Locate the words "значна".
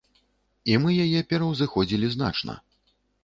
2.17-2.57